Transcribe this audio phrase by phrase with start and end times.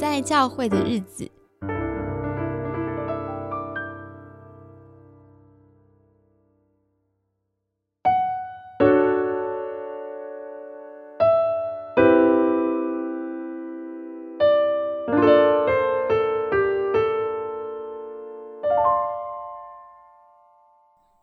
[0.00, 1.30] 在教会的日子。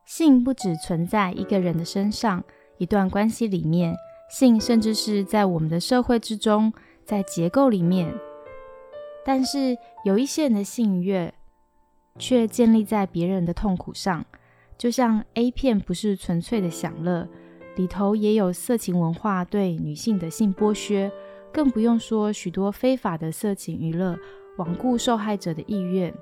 [0.05, 2.43] 性不只存在一个人的身上，
[2.77, 3.95] 一段关系里面，
[4.29, 6.71] 性甚至是在我们的社会之中，
[7.03, 8.13] 在结构里面。
[9.27, 11.33] 但是有一些人的性悦，
[12.17, 14.25] 却建立在别人的痛苦上，
[14.77, 17.27] 就像 A 片不是纯粹的享乐，
[17.75, 21.11] 里头也有色情文化对女性的性剥削，
[21.51, 24.17] 更不用说许多非法的色情娱乐，
[24.57, 26.13] 罔顾受害者的意愿。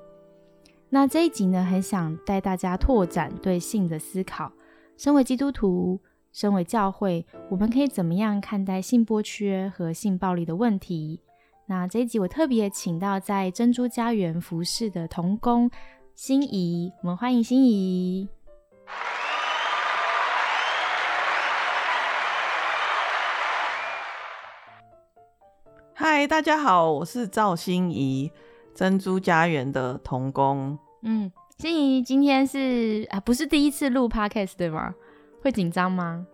[0.89, 4.51] 那这一集呢，很想带大家拓展对性的思考。
[4.97, 6.01] 身为基督徒，
[6.31, 11.21] 身为教会，我们可以怎么样看待性剥削和性暴力的问题？
[11.67, 15.67] 那这一集我特别请到在珍珠家园服饰的童工
[16.13, 18.29] 心怡，我们欢迎心怡。
[25.95, 28.31] 嗨，大家好，我是赵心怡，
[28.75, 30.77] 珍珠家园的童工。
[31.01, 34.93] 嗯，心怡今天是啊，不是第一次录 podcast 对吗？
[35.41, 36.27] 会紧张吗？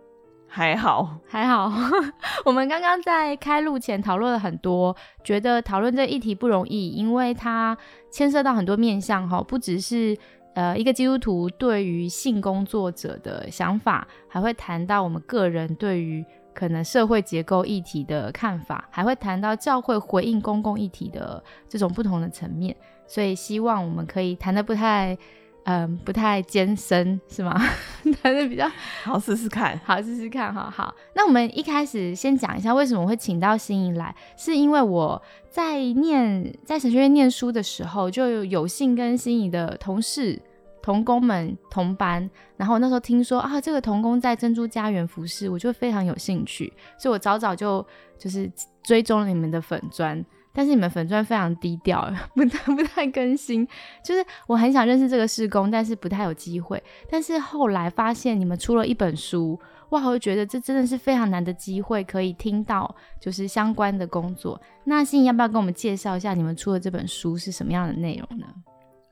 [0.54, 1.72] 还好， 还好。
[2.44, 7.74] 我们刚刚在开录前讨论了很多，觉得讨论这议题不容易，因为它
[8.10, 10.14] 牵涉到很多面向哈，不只是
[10.54, 22.76] 呃一个基督徒对于性工作者的想法，还会谈到我们个人对于可能社会结构议题的看法，还会谈到教会回应公共议题的这种不同的层面。
[23.06, 25.16] 所以希望我们可以谈的不太，
[25.64, 27.56] 嗯，不太艰深，是吗？
[28.20, 28.68] 还是比较
[29.04, 30.68] 好，试试看，好试试看，哈。
[30.68, 30.92] 好。
[31.14, 40.40] 那我们一开始先讲一下为什么会请到心仪来，是因为我在念在神学院念书的时候，就有幸跟心仪的同事、
[40.82, 47.86] 同工们同班，然后那时候听说啊，这个童工在珍珠家园服饰，我就非常有兴趣，所以我早早就
[48.18, 48.50] 就是
[48.82, 50.24] 追踪了你们的粉砖。
[50.54, 53.66] 但是你们粉钻非常低调， 不太不太更新。
[54.04, 56.82] 就是我很想认识这个施工，但是不太有机会。
[57.10, 59.58] 但是后来发现你们出了一本书，
[59.90, 64.60] 哇，我就觉得这真的是非常难的机会，可以听到就是相关的工作。
[64.84, 68.46] 那心怡要不要跟我们介绍一下你们出的这本书是什么样的内容呢？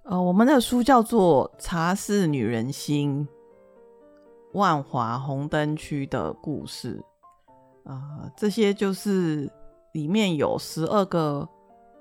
[0.04, 3.26] 呃，我们的书叫做《茶室女人心：
[4.52, 7.00] 万华红灯区的故事》。
[7.90, 9.50] 啊，这些就是。
[9.92, 11.48] 里面有十二个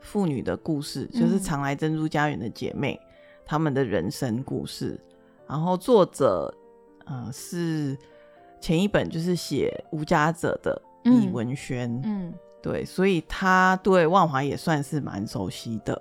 [0.01, 2.99] 妇女的故事，就是常来珍珠家园的姐妹，
[3.45, 4.99] 她们的人生故事。
[5.47, 6.53] 然后作者，
[7.05, 7.97] 呃，是
[8.61, 15.99] 前一本就是写无家者的李文轩，嗯，对，所以他对万华也算是蛮熟悉的，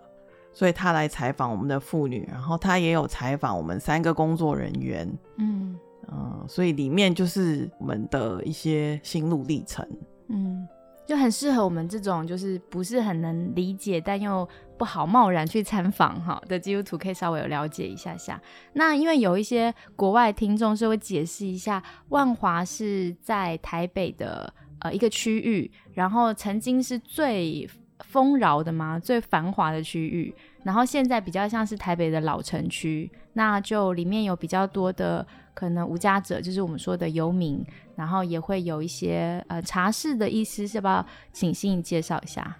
[0.53, 5.79] 所以他来采访我们的妇女，然后他也有采访我们三个工作人员，嗯。
[6.11, 9.87] 嗯，所以里面就是我们的一些心路历程，
[10.29, 10.67] 嗯。
[11.09, 14.47] 就很适合我们这种就是不是很能理解，但又
[14.77, 18.39] 不好贸然去参访哈的基督徒，可以稍微了解一下下。
[18.75, 27.67] 那因为有一些国外听众是会解释一下，万华是在台北的呃一个区域，然后曾经是最
[28.01, 35.27] 丰饶的嘛，最繁华的区域，然后现在比较像是台北的老城区，那就里面有比较多的。
[35.55, 37.67] 可能无家者就是我们说的游民，
[37.99, 42.57] 然后也会有一些呃茶室的意思，是不要请信介绍一下。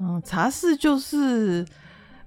[0.00, 1.64] 嗯，茶室就是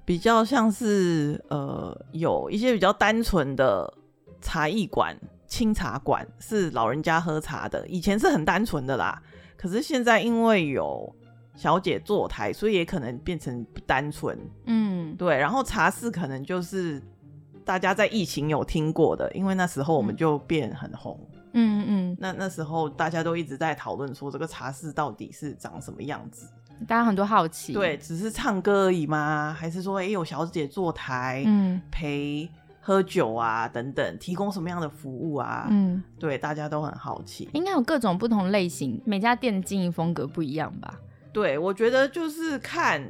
[0.06, 3.94] 比较像是呃有一些比较单纯的
[4.40, 5.14] 茶艺馆、
[5.48, 7.86] 清茶馆，是老人家喝茶的。
[7.90, 9.22] 以前是很单纯的啦，
[9.58, 11.14] 可是现在因为有
[11.56, 14.40] 小姐坐台，所以也可能变成不单纯。
[14.66, 15.38] 嗯，对。
[15.38, 17.04] 然后茶室可能就是。
[17.66, 21.20] 大家在疫情有听过的，因为那时候我们就变很红。
[21.54, 26.48] 嗯嗯，那那时候大家都一直在讨论说这个茶室到底是长什么样子，
[26.88, 27.74] 大家很多好奇。
[27.74, 29.56] 对，只是唱歌而已吗？
[29.58, 32.50] 还是说，哎，有小姐坐台，嗯，陪
[32.82, 35.68] 喝酒啊，等等，提供什么样的服务啊？
[35.70, 37.50] 嗯，对，大家都很好奇。
[37.54, 41.00] 应该有各种不同类型，每家店的经营风格不一样吧？
[41.34, 43.02] 对，我觉得就是看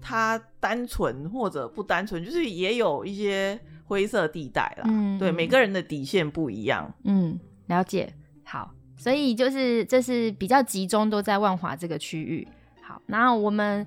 [0.00, 3.58] 它单纯或者不单纯，就是也有一些。
[3.88, 8.12] 灰色地带啦，嗯，对，每个人的底线不一样，嗯，了解，
[8.44, 12.46] 好，所以就是这是比较集中都在万华这个区域。
[12.82, 13.86] 好，那我们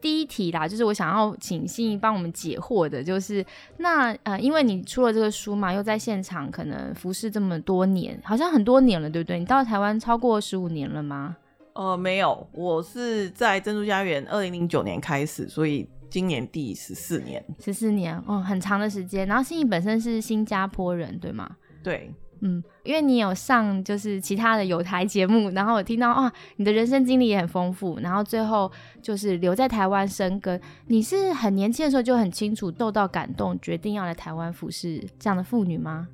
[0.00, 3.44] 第一题啦，就是我想要请信帮我们解惑的，就是
[3.78, 9.38] 那呃，因为你出了这个书嘛，又在现场可能服侍这么多年，好像很多年了，对不对？
[9.38, 11.36] 你到台湾超过十五年了吗？
[11.72, 17.44] 呃，没有，我是在珍珠家园二零零九年开始，所以今年第十四年。
[17.58, 19.26] 十四年，哦，很长的时间。
[19.26, 21.50] 然后心怡本身是新加坡人，对吗？
[21.82, 22.14] 对，
[22.46, 28.70] 嗯，因为你有上就是其他的有台节目，然后我听到啊，你的人生经历也很丰富，然后最后
[29.02, 30.60] 就是留在台湾生根。
[30.88, 36.06] 你是很年轻的时候就很清楚受到感动，决定要来台湾服侍这样的妇女吗？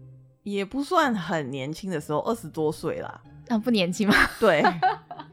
[0.44, 3.21] 也不算很年轻的时候，二十多岁啦。
[3.49, 4.15] 啊，不年轻吗？
[4.38, 4.62] 对，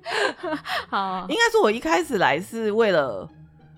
[0.89, 3.29] 好，应该说我一开始来是为了，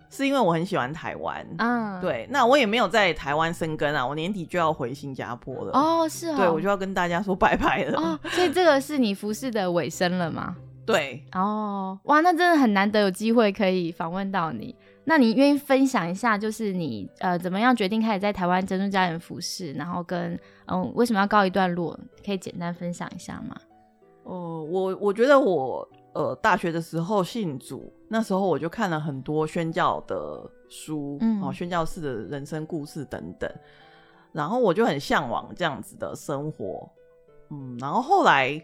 [0.09, 1.45] 是因为我很喜欢台湾。
[1.57, 5.71] 嗯，对，那我也没有在台湾生根啊，我年底就要回新加坡了。
[5.73, 7.99] 哦，是哦，对，我就要跟大家说拜拜了。
[7.99, 10.55] 哦，所以这个是你服饰的尾声了吗？
[10.85, 14.75] 对，哦，哇，那真的很难得有机会可以访问到你。
[15.03, 23.55] 那你愿意分享一下，就是你呃怎么样决定开始在台湾珍珠家园服饰，然后跟嗯为什么要告一段落，可以简单分享一下吗？
[24.23, 31.41] 哦，我我觉得我呃大学的时候信主，那时候我就看了很多宣教的书，嗯。
[31.41, 33.49] 哦，宣教士的人生故事等等，
[34.31, 36.89] 然后我就很向往这样子的生活，
[37.51, 38.61] 嗯，然后后来，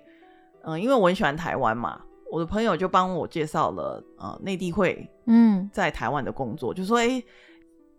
[0.63, 2.01] 嗯、因为我很喜欢台湾嘛，
[2.31, 5.69] 我的朋友就帮我介绍了呃内地会嗯。
[5.71, 7.25] 在台湾的工作，就说哎、诶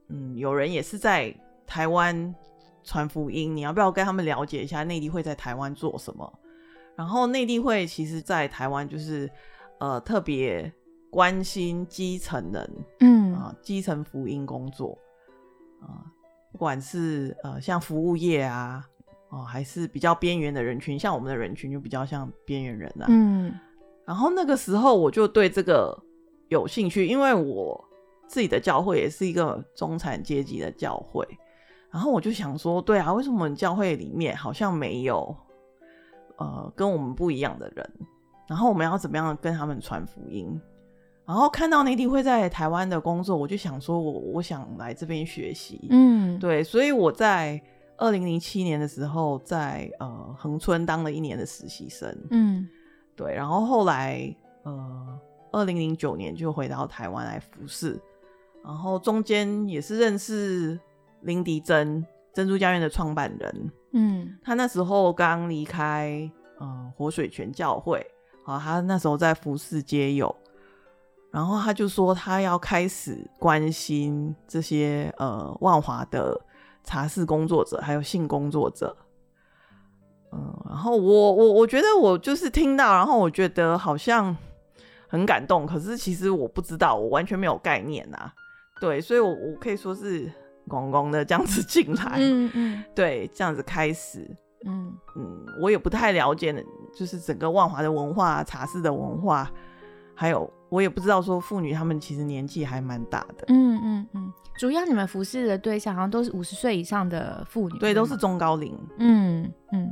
[0.09, 1.35] 嗯，有人也是在
[1.67, 2.35] 台湾
[2.83, 6.33] 传福音，你要不要跟他们了解一下内地会在台湾做什么？
[6.97, 9.31] 然后内地会其实，在台湾就是
[9.79, 10.73] 呃特别
[11.17, 12.71] 关心基层人
[13.01, 14.99] 嗯啊、基层福音工作
[15.81, 16.05] 啊、
[16.53, 18.85] 不管是呃像服务业啊，
[19.31, 23.07] 哦、还是比较边缘的人群，像我们的人群就比较像边缘人啊。
[23.09, 23.59] 嗯
[24.05, 25.99] 然后那个时候我就对这个
[26.49, 27.83] 有兴趣，因为我
[28.29, 31.27] 自己的教会也是一个中产阶级的教会，
[31.91, 35.35] 然后我就想说，对啊，为什么教会里面好像没有
[36.37, 37.91] 呃跟我们不一样的人？
[38.47, 40.61] 然后我们要怎么样跟他们传福音？
[41.27, 47.61] 然后看到内地会在台湾的工作，我就想说我我想来这边学习，嗯，对，所以我在
[47.97, 52.69] 二零零七年的时候在呃恒春当了一年的实习生，嗯。
[53.17, 55.19] 对，然后后来呃，
[55.51, 57.99] 二零零九年就回到台湾来服侍，
[58.63, 60.79] 然后中间也是认识
[61.23, 64.37] 林迪珍珍珠家园的创办人，嗯。
[64.45, 68.07] 他那时候刚离开呃活水泉教会，
[68.45, 70.37] 啊，他那时候在服侍街友，
[71.37, 76.35] 然后他就说他要开始关心这些呃万华的
[76.83, 78.97] 茶室工作者，还有性工作者。
[80.33, 84.35] 嗯，然后我我我觉得我就是听到，然后我觉得好像
[85.09, 88.33] 很感动，可是其实我不知道，我完全没有概念啊。
[88.81, 90.25] 对，所以我我可以说是
[90.69, 94.27] 咣咣的这样子进来，嗯嗯对，这样子开始，
[94.65, 96.65] 嗯嗯，我也不太了解，
[96.97, 99.51] 就是整个万华的文化、茶室的文化，
[100.15, 109.91] 还有我也不知道说妇女她们其实年纪还蛮大的，嗯嗯嗯，主要你们服侍的对象好像都是五十岁以上的妇女，对，都是中高龄，嗯嗯，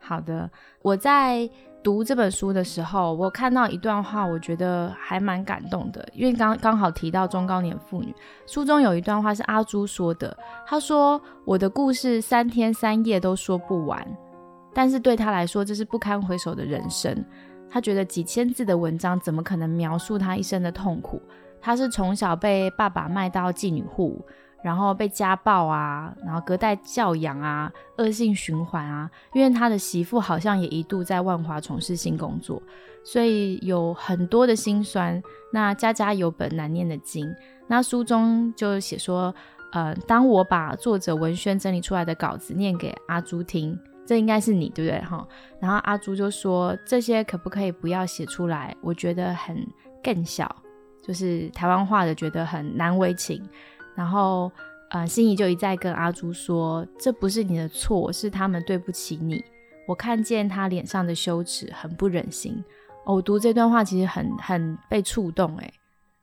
[0.00, 0.50] 好的。
[0.82, 1.48] 我在
[1.82, 8.12] 读这本书的时候，我看到一段话，我觉得还蛮感动的，因为刚刚好提到中高年妇女，
[8.46, 10.36] 书中有一段话是阿朱说的，
[10.66, 14.04] 他说：“我的故事三天三夜都说不完，
[14.74, 17.24] 但是对他来说，这是不堪回首的人生。
[17.76, 21.20] 他觉得几千字的文章怎么可能描述他一生的痛苦？
[21.60, 24.24] 他是从小被爸爸卖到妓女户，
[24.62, 29.10] 然后被家暴啊，然后隔代教养啊，恶性循环啊。
[29.34, 32.62] 因为他的媳妇好像也一度在万华从事性工作，
[33.04, 35.22] 所以有很多的辛酸。
[35.52, 37.30] 那家家有本难念的经。
[37.66, 39.34] 那书中就写说，
[39.72, 45.26] 呃，当我把作者文轩整理出来的稿子念给阿朱听，这应该是你对不对哈？
[45.60, 48.74] 然后阿朱就说这些可不可以不要写出来？
[48.80, 49.66] 我觉得很
[50.02, 50.54] 更小，
[51.02, 53.42] 就是台湾话的，觉得很难为情。
[53.94, 54.50] 然后
[54.90, 59.44] 呃，心仪就一再跟阿朱说，这不是你的错，是他们对不起你。
[59.88, 62.62] 我看见他脸上的羞耻，很不忍心。
[63.04, 65.74] 哦我读这段话其实很很被触动，诶，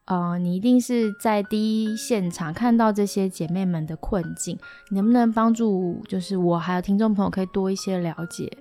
[0.05, 4.57] 呃，你一定是在第一现场看到这些姐妹们的困境，
[4.89, 8.51] 你能不能帮助就是我还有听众朋友可以多一些了解？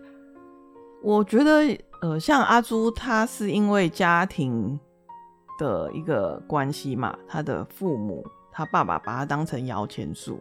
[1.03, 4.79] 我觉得呃，像阿朱，她是因为家庭
[5.59, 10.39] 的一个关系嘛，她的父母，她爸爸把她当成摇钱树，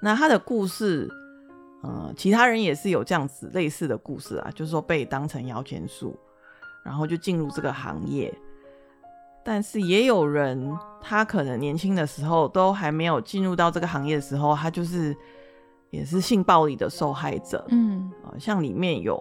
[0.00, 1.10] 那她的故事。
[1.82, 6.16] 呃，其他人也是有这样子类似的故事啊，就是说被当成摇钱树，
[6.84, 8.32] 然后就进入这个行业。
[9.44, 15.16] 但是也有人，他可能年轻的时候都还没有进入到这个行业的时候，他就是
[15.90, 17.64] 也是性暴力的受害者。
[17.68, 18.12] 嗯。
[18.24, 19.20] 呃，像里面有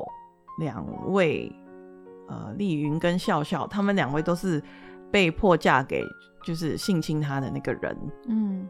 [0.60, 1.52] 两位
[2.28, 4.62] 呃丽云跟笑笑，他们两位都是
[5.10, 6.04] 被迫嫁给
[6.46, 7.98] 就是性侵她的那个人，
[8.28, 8.70] 嗯。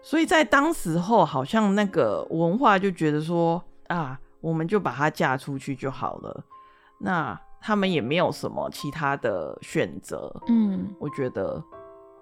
[0.00, 6.44] 所以在当时候好像那个文化就觉得说啊，我们就把她嫁出去就好了，
[7.00, 10.88] 那他们也没有什么其他的选择，嗯。
[10.98, 11.62] 我觉得，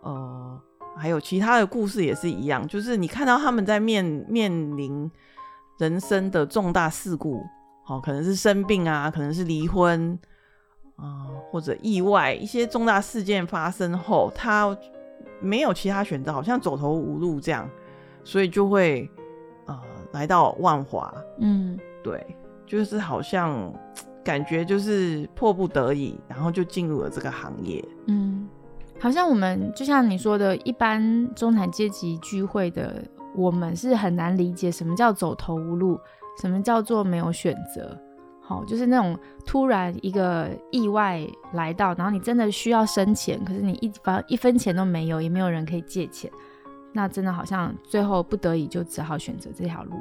[0.03, 0.61] 呃，
[0.97, 5.11] 还有其他的故事也是一样，就是你看到他们在面面临
[5.79, 7.43] 人生的重大事故，
[7.85, 10.19] 好、可能是生病啊，可能是离婚
[10.97, 14.77] 啊、或者意外一些重大事件发生后，他
[15.41, 17.69] 没有其他选择，好像走投无路这样，
[18.25, 19.09] 所以就会
[19.67, 19.79] 呃
[20.13, 21.79] 来到万华，嗯。
[22.03, 22.25] 对，
[22.67, 23.73] 就是好像
[24.27, 27.83] 感觉就是迫不得已，然后就进入了这个行业。
[28.09, 28.49] 嗯，
[28.99, 33.05] 好像我们就像你说的，一般中产阶级聚会的，
[33.37, 35.97] 我们是很难理解什么叫走投无路，
[36.43, 37.97] 什么叫做没有选择。
[38.41, 46.29] 好，就是那种突然一个意外来到，然后你真的需要生钱，可是你一分一分钱都没有，也没有人可以借钱，
[46.93, 49.93] 那真的好像最后不得已就只好选择这条路。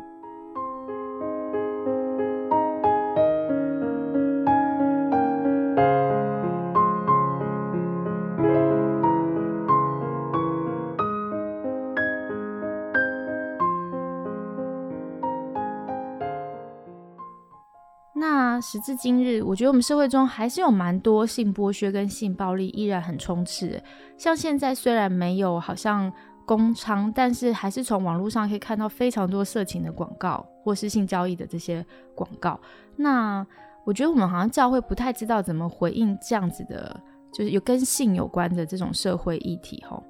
[18.17, 23.81] 那时至今日，我觉得我们社会中还是有蛮多性剥削跟性暴力依然很充斥。
[24.17, 26.09] 像现在虽然没有好像
[26.45, 32.57] 公娼，但是还是从网络上可以看到非常多色情的广告或是性交易的这些广告。
[32.95, 33.45] 那
[33.83, 36.97] 我觉得我们好像教会不太知道怎么回应这样子的，
[37.33, 40.01] 就是有跟性有关的这种社会议题吼。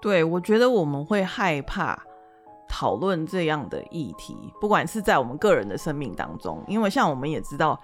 [0.00, 2.02] 对，我觉得我们会害怕
[2.76, 7.80] 讨论这样的议题，不管是在我们个人的生命当中，因为像我们也知道，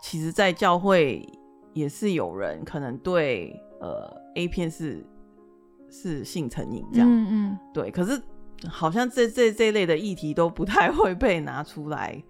[0.00, 1.28] 其实，在教会
[1.74, 5.06] 也是有人可能对呃 A 片是
[5.90, 7.58] 是性成瘾这样，嗯嗯。
[7.74, 8.18] 对，可是
[8.66, 12.24] 好像这这这类的议题都不太会被拿出来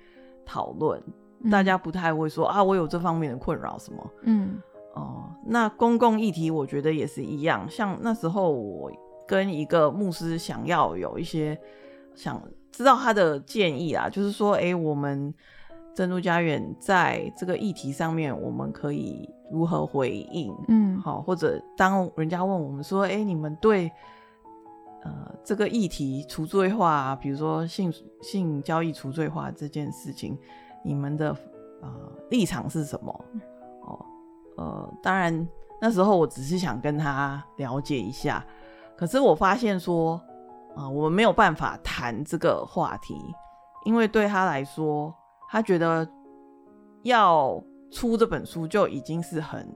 [0.45, 1.00] 讨论，
[1.45, 1.49] 嗯。
[1.49, 4.11] 大家不太会说啊，我有这方面的困扰什么。
[4.23, 4.61] 嗯。
[4.95, 8.90] 哦，那公共议题我觉得也是一样，像那时候我
[9.29, 11.57] 跟一个牧师想要有一些
[12.14, 15.33] 想知道他的建议啊，就是说，哎、我们
[15.95, 20.55] 珍珠家园在这个议题上面，我们可以如何回应？
[20.69, 23.90] 嗯好，或者当人家问我们说，哎、你们对
[25.02, 30.38] 呃这个议题除罪化、啊，比如说性性交易除罪化这件事情，
[30.85, 31.37] 你们的
[31.83, 31.90] 呃
[32.31, 33.25] 立场是什么？
[33.83, 34.07] 哦，
[34.57, 35.47] 呃，当然
[35.81, 38.45] 那时候我只是想跟他了解一下，
[38.97, 40.21] 可是我发现说，
[40.80, 43.14] 啊、我们没有办法谈这个话题，
[43.84, 45.14] 因为对他来说，
[45.50, 46.08] 他觉得
[47.02, 49.68] 要出这本书就已经是很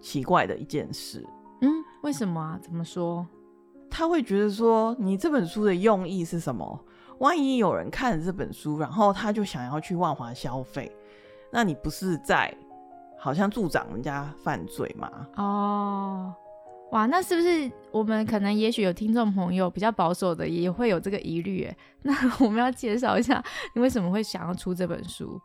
[0.00, 1.26] 奇怪的一件事。
[1.60, 1.70] 嗯，
[2.02, 2.58] 为什么啊？
[2.62, 3.26] 怎么说？
[3.90, 6.84] 他会觉得说，你这本书的用意是什么？
[7.18, 10.94] 万一有人看了这本书，然后他就想要去万华消费，
[11.50, 12.56] 那你不是在
[13.18, 15.10] 好像助长人家犯罪吗？
[15.36, 16.34] 哦，
[16.90, 21.64] 哇，那是不是我们可能也许有听众朋友比较保守的也会有这个疑虑？
[21.64, 23.42] 哎，那 我们要介绍一下
[23.74, 25.38] 你为什么会想要出这本书？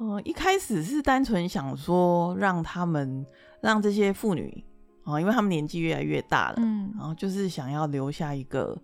[0.00, 3.24] 呃，一开始是单纯想说让他们
[3.60, 4.64] 让这些妇女
[5.04, 8.76] 哦，因为他们年纪越来越大了，嗯然后就是想要留下一个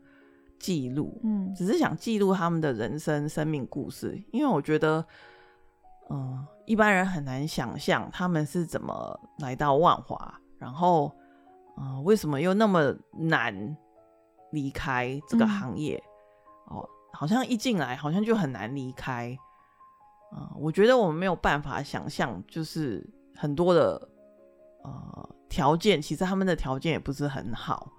[0.59, 5.02] 记录，嗯只是想记录他们的人生生命故事，因为我觉得，
[6.11, 11.11] 嗯、一般人很难想象他们是怎么来到万华，然后，
[11.77, 13.77] 嗯、为什么又那么难
[14.53, 16.03] 离开这个嗯行业？
[16.67, 19.37] 哦，好像一进来好像就很难离开。
[20.31, 24.09] 啊、我觉得我们没有办法想象，就是很多的
[24.85, 27.91] 呃条件，其实他们的条件也不是很好。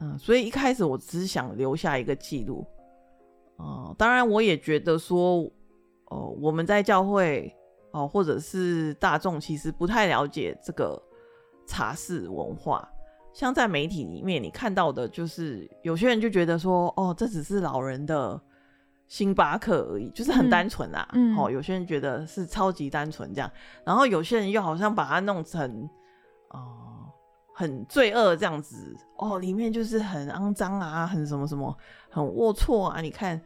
[0.00, 2.66] 嗯，所以一开始我只是想留下一个记录。
[3.58, 5.48] 呃，当然我也觉得说，
[6.10, 7.54] 呃，我们在教会
[7.92, 11.00] 哦、或者是大众，其实不太了解这个
[11.72, 12.86] 茶室文化。
[13.32, 18.38] 像在媒体里面，你看到的就是有些人就觉得说，哦，这只是老人的
[19.06, 21.08] 星巴克而已，就是很嗯单纯啊。
[21.14, 23.50] 嗯哦，有些人觉得是超级单纯这样，
[23.86, 25.88] 然后有些人又好像把它弄成，
[26.50, 27.08] 哦、
[27.54, 31.74] 很罪恶这样子哦，里面就是很肮脏啊，很什么什么，
[32.10, 33.00] 很龌龊啊。
[33.00, 33.40] 你看，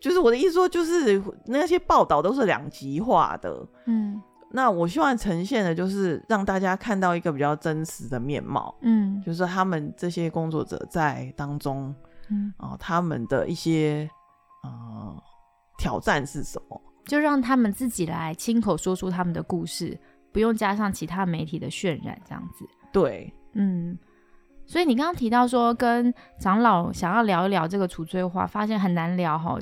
[0.00, 3.68] 就是我的意思说，就是那些报道都是两极化的。
[3.84, 4.18] 嗯
[4.50, 11.94] 那我希望呈现的就是让大家看到一个比较真实的面貌，嗯就是他们这些工作者在当中
[12.28, 14.08] 嗯，啊、呃他们的一些
[14.62, 15.22] 呃
[15.78, 16.80] 挑战是什么？
[17.04, 19.98] 就让他们自己来亲口说出他们的故事，
[20.32, 22.64] 不用加上其他媒体的渲染，这样子。
[22.92, 23.96] 对，嗯，
[24.66, 29.56] 所以你刚刚提到说跟长老想要聊一聊这个除罪化，发现很难聊哈，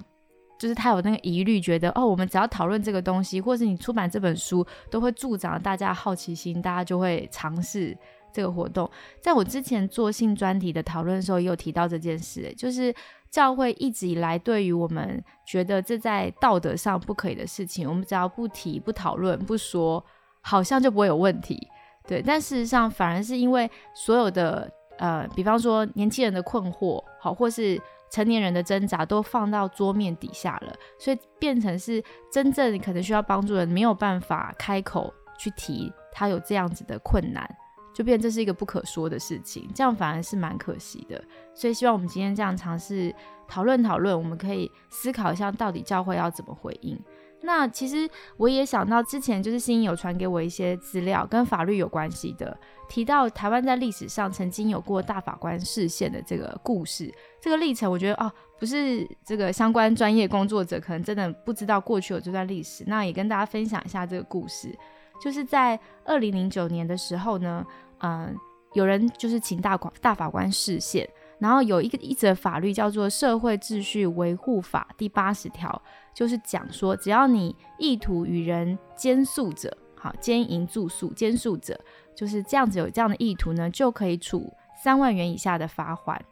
[0.65, 7.95] 就是他有那个疑虑，觉得哦，我们只要讨论这个东西，或是你出版这本书，都会助长大家好奇心，大家就会尝试
[8.33, 8.91] 这个活动。
[9.21, 12.95] 在我之前做性专题的讨论的时候，也有提到这件事，就是
[13.31, 20.03] 教会一直以来对于我们觉得这在道德上不可以的事情，我们只要不提、不讨论、不说，
[20.41, 21.69] 好像就不会有问题。
[22.09, 27.79] 对，但事实上反而是因为所有的呃，比方说年轻人的困惑，好，或是
[28.15, 37.45] 成年人的挣扎，都放到桌面底下了，所以变成是真正可能需要帮助的人没有办法开口去提他有这样子的困难，
[37.93, 41.21] 就变这是一个不可说的事情，这样反而是蛮可惜的。
[41.57, 43.13] 所以希望我们今天这样尝试
[43.49, 46.97] 讨论讨论，我们可以思考一下到底教会要怎么回应。
[47.41, 52.57] 那其实我也想到，之前就是新有传给我一些资料，跟法律有关系的，
[52.89, 57.13] 提到台湾在历史上曾经有过大法官视线的这个故事，
[57.43, 64.75] 这个历程，我觉得哦，不是这个相关专业工作者可能真的不知道过去有这段历史，那也跟大家分享一下这个故事，
[65.21, 67.63] 就是在二零零九年的时候呢，
[67.99, 68.35] 嗯，
[68.73, 71.07] 有人就是请大法大法官视线。
[71.41, 75.83] 然后有一个一则法律叫做《社会秩序维护法》第八十条，
[76.15, 81.79] 就是讲说，只要你意图与人奸宿者，好奸淫住宿奸宿者，
[82.17, 84.53] 就是这样子有这样的意图呢，就可以处
[84.83, 86.25] 三万元以下的罚款，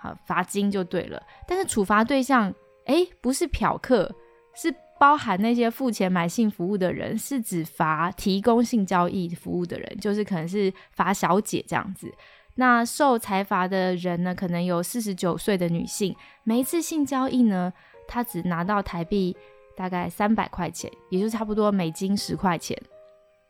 [0.00, 1.22] 好罚金就对了。
[1.46, 2.52] 但是处罚对象，
[2.86, 4.14] 哎，不是嫖客，
[4.54, 12.12] 是包含那些付钱买性服务的人，是指罚提供性交易服务的人，就是可能是罚小姐这样子。
[12.56, 17.72] 那受裁罚的人呢，可能有四十九岁的女性，每一次性交易呢，
[18.12, 19.34] 他只拿到台币
[19.74, 22.76] 大概三百块钱，也就差不多美金十块钱。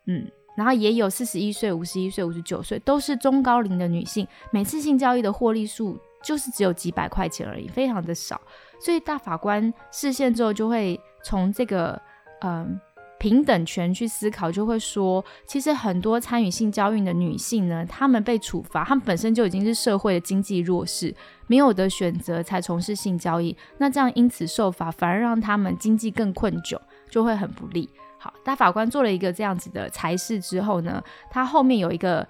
[0.07, 8.40] 嗯，然后也有四十一岁、五十一岁、五十九岁，都是中高龄的女性，每次性交易的获利数就是只有几百块钱而已，非常的少。
[8.79, 12.01] 所以大法官视线之后，就会从这个
[12.42, 12.81] 嗯。
[13.22, 21.14] 平等权去思考，就会说，其实很多参与性交易的女性呢，她们被处罚，她们本身就已经是社会的经济弱势，
[21.46, 26.76] 没有的选择才从事性交易，那这样因此受罚，反而让他们经济更困窘，
[27.08, 27.88] 就会很不利。
[28.18, 32.26] 好，大法官做了一个这样子的裁示之后呢，他后面有一个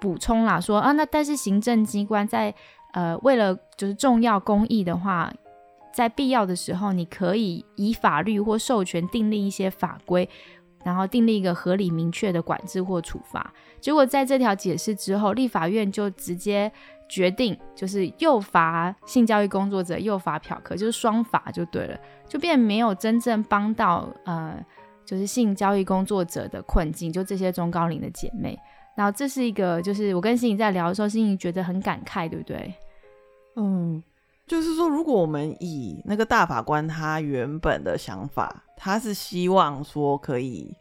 [0.00, 2.54] 补充啦，说啊，那但是行政机关在
[2.92, 5.32] 呃为了就是重要公益的话。
[5.96, 10.28] 在必要的时候，你可以以法律或授权订立一些法规，
[10.84, 13.50] 然后订立一个合理明确的管制或处罚。
[13.80, 16.70] 结果在这条解释之后，立法院就直接
[17.08, 24.62] 决定，就是又罚性教育工作者，又罚嫖客，就是双罚就对了，就变没有真正帮到呃，
[25.06, 28.58] 就是性交易工作者的困境，就这些中高龄的姐妹。
[28.94, 32.74] 然后这是一个，就是我跟心怡在聊的时候，心怡觉得很感慨，对不对？
[33.56, 34.02] 嗯。
[34.46, 40.72] 就是说，如果我们以那个大法官他原本的想法，他是希望说可以，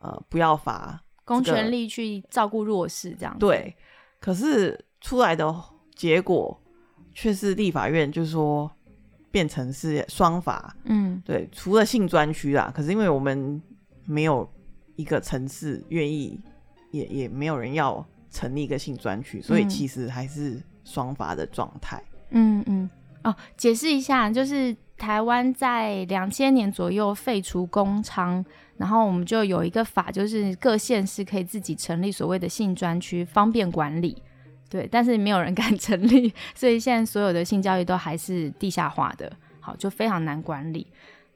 [0.00, 3.36] 呃，不要罚公权力去照顾弱势这样。
[3.38, 3.76] 对，
[4.20, 5.54] 可是出来的
[5.94, 6.58] 结果
[7.12, 8.70] 却是立法院就是说
[9.30, 10.74] 变成是双罚。
[10.84, 13.60] 嗯，对，除了性专区啦，可是因为我们
[14.06, 14.50] 没有
[14.96, 16.40] 一个城市愿意，
[16.90, 22.02] 也也没有人要成立一个性专区，所以其实还是双罚的状态。
[22.06, 22.88] 嗯嗯嗯
[23.22, 28.44] 哦，解释一下，就是台湾在两千年左右废除公娼，
[28.76, 34.22] 然后我们就有一个法，就是各县市可以自己成立所谓的性专区，方便管理。
[34.68, 40.86] 对，但是没有人敢成立， 所以现在所有的性教育都还是地下化的，好，就非常难管理。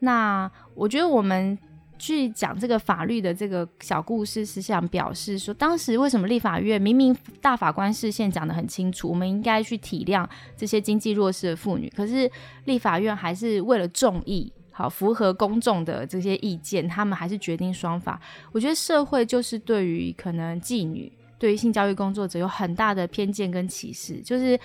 [0.00, 1.58] 那我觉得我们。
[1.98, 12.30] 去讲这个法律的这个小故事，是想表示说，当时为什么立法院明明大法官视线讲得很清楚，我们应该去体谅这些经济弱势的妇女，可是
[12.66, 18.20] 立法院还是为了众议，好符合公众的这些意见，他们还是决定双法。
[18.52, 24.58] 我觉得社会就是对于可能妓女，对于性教育工作者有很大的偏见跟歧视，就是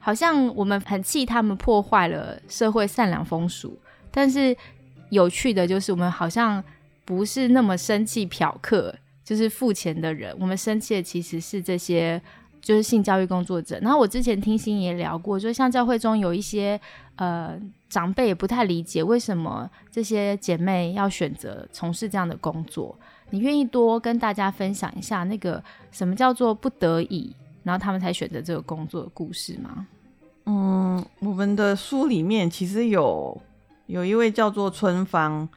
[0.00, 3.78] 好像我们很气他们破坏了社会善良风俗，
[4.10, 4.56] 但是
[5.10, 6.62] 有趣的就是我们好像。
[7.10, 8.94] 不是那么生气嫖客，
[9.24, 10.32] 就是付钱的人。
[10.38, 12.22] 我们生气的其实是这些，
[12.60, 13.76] 就是性教育工作者。
[13.82, 16.80] 然后我之前听星爷聊过，就像教会中有一些
[17.16, 22.96] 呃长辈也不太理解为什么这些姐妹要选择从事这样的工作。
[23.30, 29.88] 你愿意多跟大家分享一下那个什么叫做不得已，然后他们才选择这个工作的故事吗？
[30.46, 33.36] 嗯，我们的书里面其实有
[33.86, 35.48] 有一位叫做春芳。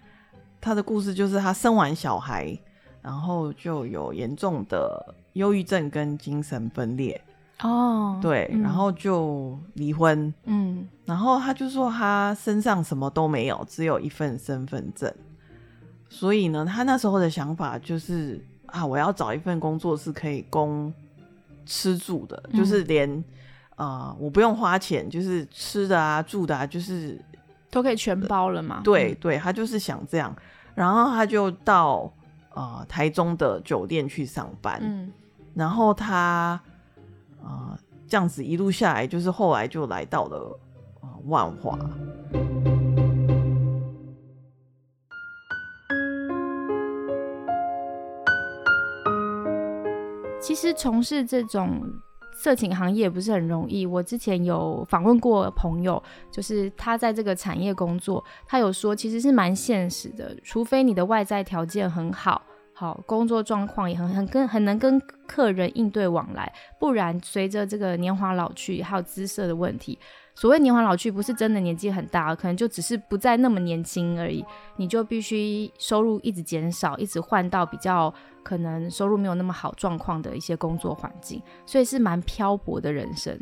[0.63, 2.57] 他的故事就是他生完小孩，
[3.01, 7.19] 然后就有严重的忧郁症跟精神分裂。
[7.61, 10.33] 哦，对，嗯然后就离婚。
[10.45, 15.13] 嗯然后他就说他身上什么都没有，只有一份身份证。
[16.07, 20.93] 所以呢，他那时候的想法就是啊，我要找一份工作是可以供
[21.65, 23.23] 吃住的，嗯就是连
[23.75, 27.19] 啊、我不用花钱，就是吃的啊、住的啊，就是
[27.73, 28.81] 都可以全包了嘛？
[28.83, 30.33] 对对，他就是想这样。
[30.75, 32.13] 然后他就到
[32.51, 35.11] 呃台中的酒店去上班，嗯，
[35.55, 36.59] 然后他
[37.41, 37.75] 呃
[38.07, 40.59] 这样子一路下来，就是后来就来到了
[41.01, 41.77] 呃万华。
[50.39, 51.81] 其实从事这种
[52.43, 53.85] 色情行业不是很容易。
[53.85, 62.41] 我之前有访问过朋友，就是他在这个产业工作，他有说其实是蛮现实的，除非你的外在条件很好。
[62.73, 69.97] 好，工作状况也很很跟很能跟客人应对往来，不然随着这个年华老去，还有姿色的问题，
[70.35, 74.43] 所谓年华老去，不是真的年纪很大，可能就只是不再那么年轻而已。
[74.77, 83.39] 你就必须收入一直减少，一直换到比较可能收入没有那么好状况的一些工作环境，所以是蛮漂泊的人生。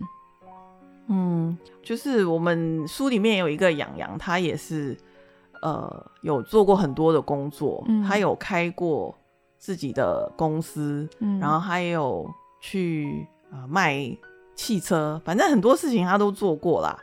[1.08, 4.96] 嗯，就是我们书里面有一个养羊，他也是
[5.62, 9.14] 呃有做过很多的工作，嗯他有开过
[9.58, 12.30] 自己的公司，嗯，然后他也有
[12.62, 13.96] 去呃卖
[14.56, 16.98] 汽车，反正很多事情他都做过啦。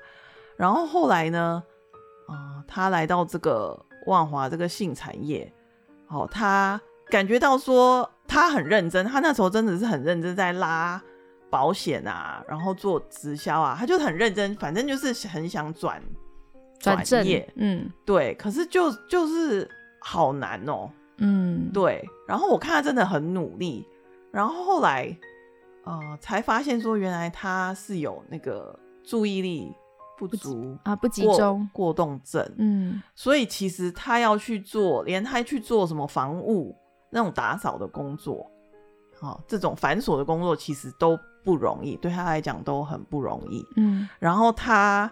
[0.56, 1.62] 然后后来呢，
[2.26, 5.52] 啊、他来到这个万华这个性产业，
[6.08, 11.00] 哦，他感觉到说他很认真，他那时候真的是很认真在拉
[11.48, 16.02] 保险啊，然后做直销啊，他就很认真，反正就是很想转
[16.78, 17.90] 转正业，，嗯。
[18.04, 19.68] 对，可是就就是
[20.00, 23.86] 好难哦、嗯，对，然后我看他真的很努力，
[24.30, 25.16] 然后后来
[25.88, 29.72] 呃才发现说，原来他是有那个注意力
[30.18, 33.02] 不足啊不集过中，过动症，嗯。
[33.14, 36.76] 所以其实他要去做，连他去做什么房务
[37.10, 38.50] 那种打扫的工作，
[39.18, 43.64] 好、这种繁琐的工作其实都不容易，对他来讲都很不容易。
[43.76, 44.08] 嗯。
[44.18, 45.10] 然后他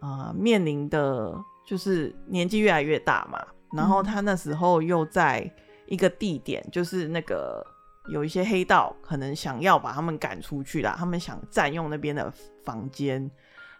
[0.00, 1.34] 呃面临的
[1.66, 3.38] 就是年纪越来越大嘛，
[3.72, 4.04] 然后嗯。
[4.04, 5.50] 他那时候又在
[5.86, 7.64] 一个地点，就是那个
[8.10, 12.32] 有一些黑道可能想要把他们赶出去啦，他们想占用那边的
[12.64, 13.30] 房间，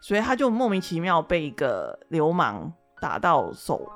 [0.01, 3.87] 所以他就莫名其妙被一个流氓打到手。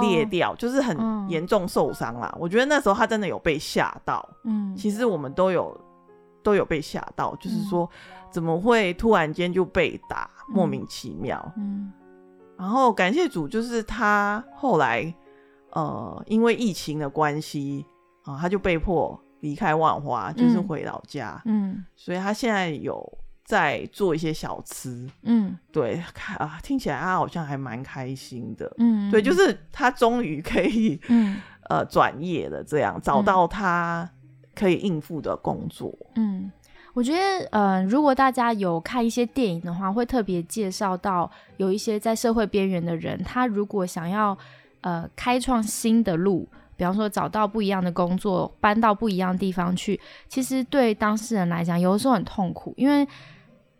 [0.00, 2.34] 裂掉，就是很嗯严重受伤啦。
[2.36, 5.80] 我觉得那时候他真的有被吓到，嗯，其实我们都有
[6.42, 7.90] 都有被吓到，就是嗯说
[8.28, 11.40] 怎么会突然间就被打，嗯莫名其妙。
[11.56, 11.92] 嗯
[12.58, 15.14] 然后感谢主，就是他后来
[15.70, 17.86] 呃因为疫情的关系
[18.24, 25.08] 啊、他就被迫离开万华，就是嗯回老家，嗯所以他现在有在做一些小吃。
[25.22, 28.72] 嗯对，看啊，听起来他好像还蛮开心的。
[28.78, 34.08] 嗯，对，就是他终于可以嗯 呃转业了，这样找到他
[34.54, 35.92] 可以应付的工作。
[36.14, 36.52] 嗯，
[36.94, 44.36] 我觉得，呃，如果大家有看一些电影的话，会特别介绍到有一些在社会边缘的人，他如果想要
[44.82, 46.46] 呃开创新的路，
[46.82, 53.06] 比方说找到不一样的工作，搬到不一样的地方去，其实对当事人来讲，有的时候很痛苦，因为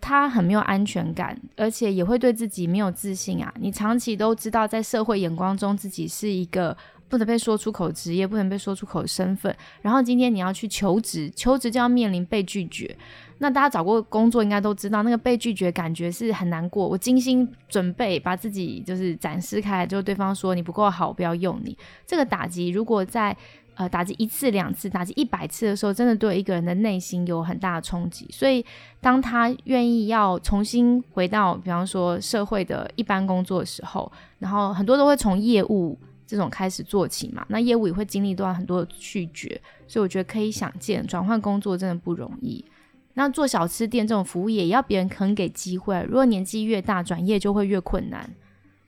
[0.01, 3.53] 他很没有安全感，而且也会对自己没有自信啊。
[3.59, 6.77] 你长期都知道，在社会眼光中自己是一个
[7.13, 12.97] 不能被说出口职业，不能被说出口身份，然后今天你要去求职，求职就要面临被拒绝。
[13.37, 16.89] 那大家找过工作应该都知道，那个被拒绝感觉是很难过。
[16.89, 21.77] 我精心准备，把自己就是展示开来，就对方说你不够好，不要用你。
[22.07, 23.37] 这个打击如果在
[23.75, 28.27] 呃打击一次两次，打击一百次的时候，真的对一个人的内心有很大的冲击。
[28.31, 28.65] 所以
[29.03, 35.99] 当他愿意要重新回到，比方说社会的一般工作的时候，然后很多都会从业务
[36.33, 42.65] 这种开始做起嘛，那业务也会经历到很多的拒绝，所以我觉得可以想见，转换工作真的不容易。
[43.13, 46.03] 那做小吃店这种服务业，也要别人肯给机会。
[46.09, 48.27] 如果年纪越大，转业就会越困难。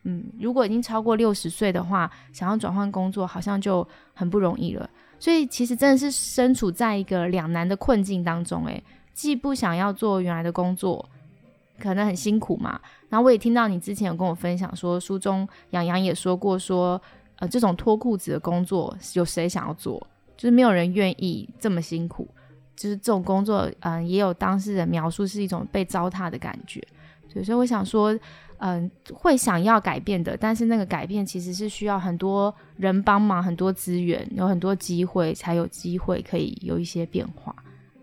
[0.04, 4.88] 嗯，如果已经超过六十岁的话，想要转换工作，好像就很不容易了。
[5.18, 11.06] 所以其实真的是身处在一个两难的困境当中，诶，既不想要做原来的工作，
[11.78, 12.80] 可能很辛苦嘛。
[13.10, 17.00] 然后我也听到你之前有跟我分享说，书中杨洋也说过说，
[17.36, 20.04] 呃，这种脱裤子的工作，有谁想要做？
[20.36, 22.28] 就是没有人愿意这么辛苦。
[22.76, 26.84] 就是这种工作，嗯、也有当事人描述是一种被糟蹋的感觉。
[27.28, 28.16] 所以，我想说，
[28.58, 37.54] 嗯，会想要改变的，但是那个改变其实是需要很多人帮忙，很多资源，有很多机会，才有机会可以有一些变化。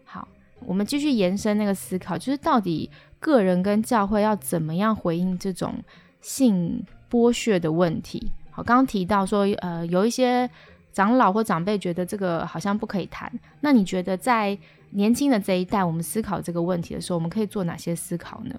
[0.05, 0.25] 好，
[0.65, 2.89] 我们继续延伸那个思考，就是到底
[3.19, 5.75] 个人跟教会要怎么样回应这种
[6.21, 8.31] 性剥削的问题？
[8.61, 10.47] 好，刚刚提到说，呃，有一些
[10.93, 14.55] 长老或长辈觉得这个好像不可以谈，那你觉得在
[14.91, 18.55] 年轻的这一代，我们思考这个问题的时候，我们可以做哪些思考呢？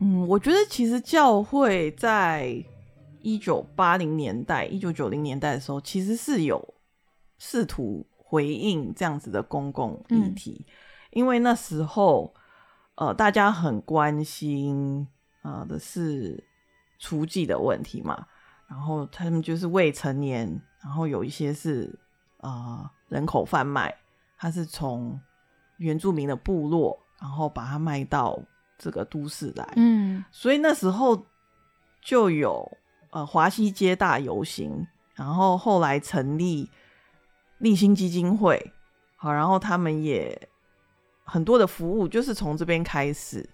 [0.00, 2.52] 嗯，我觉得其实教会在
[3.20, 6.74] 一九八零年代、一九九零年代的时候，其实是有
[7.38, 10.66] 试图回应这样子的公共议题，
[11.12, 12.34] 因为那时候
[12.96, 15.06] 呃，大家很关心
[15.42, 16.42] 啊的是
[16.98, 18.26] 雏妓的问题嘛，
[18.72, 20.48] 然后他们就是未成年，
[20.82, 21.94] 然后有一些是
[22.38, 23.94] 啊人口贩卖，
[24.38, 25.20] 他是从
[25.76, 28.42] 原住民的部落，然后把它卖到。
[28.78, 31.24] 这个都市来，嗯，所以那时候
[32.00, 32.68] 就有
[33.10, 36.68] 呃华西街大游行，然后后来成立
[37.58, 38.72] 立新基金会，
[39.14, 40.36] 好，然后他们也
[41.22, 43.48] 很多的服务就是从这边开始。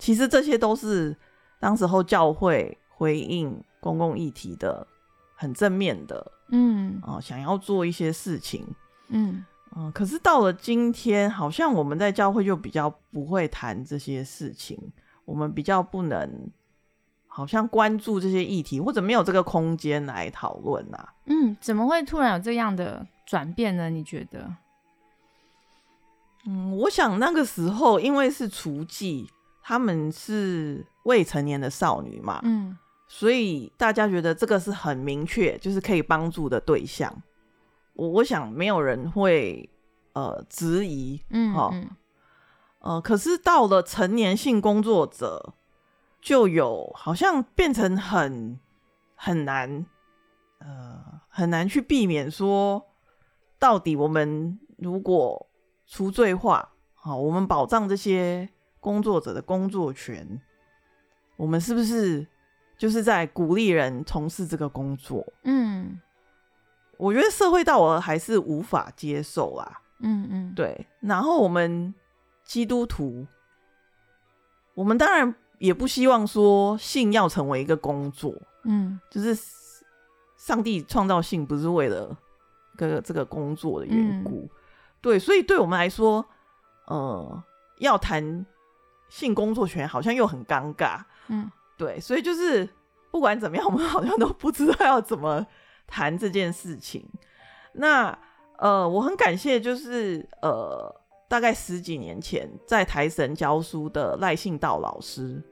[0.00, 1.16] 其实这些都是
[1.60, 4.86] 当时候教会回应公共议题的
[5.34, 8.66] 很正面的，嗯，啊，想要做一些事情，
[9.08, 9.44] 嗯。
[9.74, 14.78] 嗯，可是到了今天，好像我们在教会就比较不会谈这些事情，
[15.24, 16.50] 我们比较不能，
[17.26, 21.08] 好像关注这些议题，或者没有这个空间来讨论呐。
[21.24, 23.88] 嗯，怎么会突然有这样的转变呢？
[23.88, 24.54] 你觉得？
[26.44, 29.26] 嗯，我想那个时候因为是雏妓，
[29.62, 32.76] 他们是未成年的少女嘛，嗯，
[33.14, 37.14] 所以大家觉得这个是很明确，就是可以帮助的对象。
[37.92, 39.68] 我我想没有人会
[40.14, 41.74] 呃质疑，嗯，好，
[42.78, 45.52] 呃，可是到了成年性工作者，
[46.22, 48.58] 就有好像变成很
[49.14, 49.84] 很难，
[50.60, 52.82] 呃，很难去避免说，
[53.58, 55.50] 到底我们如果
[55.86, 58.48] 除罪化，好，我们保障这些
[58.80, 60.40] 工作者的工作权，
[61.36, 62.26] 我们是不是
[62.82, 65.24] 就是在鼓励人从事这个工作？
[65.44, 66.00] 嗯。
[66.96, 70.84] 我觉得社会道德还是无法接受啦，嗯嗯，对。
[70.98, 71.94] 然后我们
[72.42, 73.24] 基督徒，
[74.74, 79.32] 我们当然也不希望说性要成为一个工作，嗯，就是
[80.36, 82.16] 上帝创造性不是为了
[82.76, 84.50] 个这个工作的缘故，
[85.00, 85.20] 对。
[85.20, 86.24] 所以对我们来说，
[86.86, 87.44] 呃，
[87.78, 88.44] 要谈
[89.08, 91.98] 性工作权好像又很尴尬，嗯，对。
[92.00, 92.68] 所以就是
[93.10, 95.46] 不管怎么样，我们好像都不知道要怎么。
[95.84, 97.06] 谈这件事情，
[97.74, 98.18] 那
[98.56, 100.90] 呃，我很感谢，就是呃，
[101.28, 105.42] 大概十几年前在台神教书的赖信道老师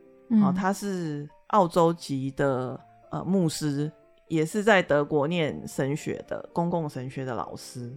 [0.42, 2.80] 啊，他是澳洲籍的
[3.11, 3.92] 呃牧师，
[4.28, 7.94] 也是在德国念神学的公共神学的老师，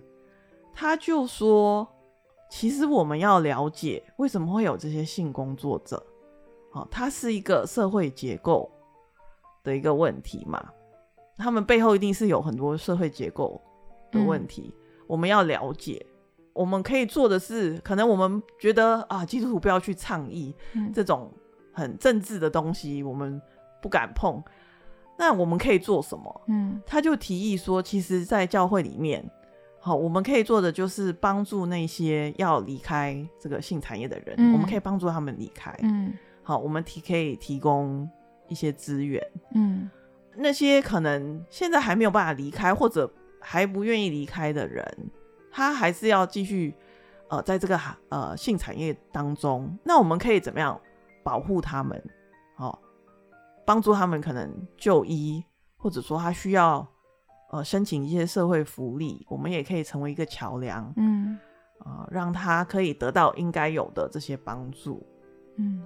[0.74, 1.88] 他就说，
[2.50, 6.06] 其实我们要了解为什么会有这些性工作者，
[6.74, 8.70] 哦，它是一个社会结构
[9.64, 10.64] 的一个问题嘛。
[11.38, 13.60] 他们背后一定是有很多社会结构
[14.12, 14.74] 的问题，
[15.08, 16.06] 我们要了解。
[16.54, 20.56] 我们可以做的是，可能我们觉得啊，基督徒不要去倡议
[20.94, 21.32] 这种
[21.72, 23.42] 很政治的东西，我们
[23.82, 24.42] 不敢碰。
[25.18, 26.42] 那我们可以做什么？
[26.48, 29.28] 嗯，他就提议说，其实，在教会里面，
[29.80, 35.76] 好，我们可以做的就是帮助那些要离开这个性产业的人，我们可以帮助他们离开。
[35.82, 38.10] 嗯，好，我们提可以提供
[38.48, 39.26] 一些资源。
[39.56, 39.90] 嗯。
[40.36, 43.08] 那些可能现在还没有办法离开，或者
[43.40, 44.84] 还不愿意离开的人，
[45.52, 46.74] 他还是要继续
[47.30, 47.80] 呃，在这个
[48.10, 49.78] 呃性产业当中。
[49.84, 50.82] 那我们可以怎么样
[51.22, 52.04] 保护他们？
[52.58, 52.76] 哦，
[53.64, 55.44] 帮助他们可能就医，
[55.78, 56.88] 或者说他需要
[57.52, 61.38] 呃申请一些社会福利，我们也可以成为一个桥梁，嗯，
[61.78, 65.06] 啊，让他可以得到应该有的这些帮助，
[65.58, 65.84] 嗯。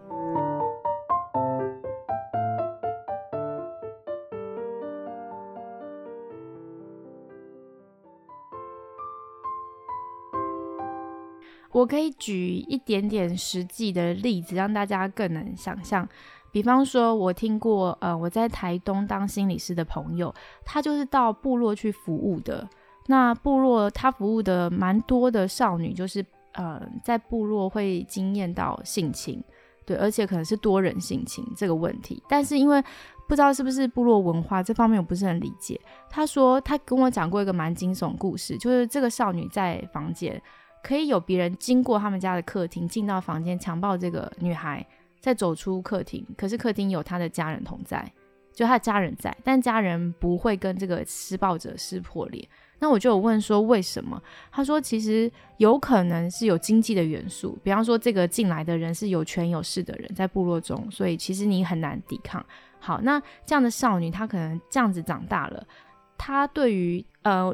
[11.78, 16.10] 我可以举一点点实际的例子，让大家更能想象。
[16.52, 20.34] 比方说，我听过，呃，我在台东当心理师的朋友，
[20.66, 22.68] 他就是到部落去服务的。
[23.06, 29.40] 那部落他服务的蛮多的少女，就是呃，在部落会经验到性侵，
[29.86, 32.24] 对，而且可能是多人性侵这个问题。
[32.28, 32.84] 但是因为
[33.28, 35.80] 不知道是不是部落文化这方面，我不是很理解。
[36.10, 40.42] 他说他跟我讲过一个蛮惊悚故事，就是这个少女在房间。
[40.88, 44.88] 可以有别人经过他们家的客厅进到房间强暴这个女孩，
[45.20, 48.10] 再走出客厅，可是客厅有他的家人同在，
[48.54, 52.48] 就他的家人在，但家人不会跟这个施暴者撕破脸。
[52.80, 54.22] 那我就有问说为什么？
[54.50, 62.42] 他说其实有可能是有经济的元素，比方说这个进来的人是有权有势的人，在部落中，所以其实你很难抵抗。
[62.80, 65.68] 好，那这样的少女她可能这样子长大了，
[66.18, 67.54] 她对于呃。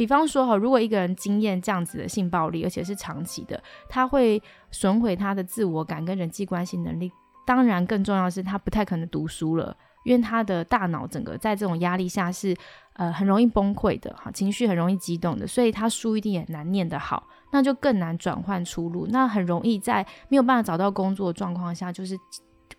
[0.00, 7.12] 比方说哈，如果一个人经验这样子的性暴力，而且是长期的，他会损毁他的自我感跟人际关系能力。
[7.46, 12.56] 当然，更重要的是他不太可能读书了，因为他的大脑整个在这种压力下是
[12.94, 22.16] 呃很容易崩溃的哈，情绪很容易激动的，所以他书一定也难念得好，那就更难转换出路，那很容易在没有办法找到工作的状况下，就是。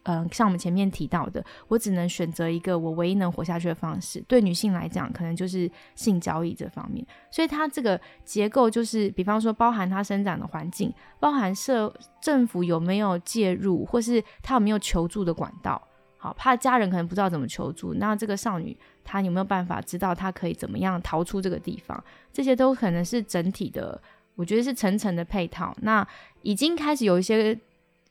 [0.04, 4.20] 嗯，像我们前面提到的，我只能选择一个我唯一能活下去的方式。
[4.28, 7.06] 对女性来讲，可能就是性交易这方面。
[7.30, 15.80] 所以它这个结构就是，比方说包含它生长的环境，包含社政府有没有介入，或是他有没有求助的管道。
[16.18, 22.04] 好，怕家人可能不知道怎么求助，那这个少女她有没有办法知道她可以怎么样逃出这个地方？
[22.34, 24.02] 这些都可能是整体的，
[24.34, 25.76] 我觉得是层层的配套。
[25.82, 26.08] 那
[26.42, 27.56] 已经开始有一些。